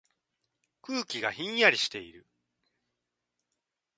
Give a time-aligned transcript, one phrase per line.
[0.81, 2.25] 空気がひんやりしている。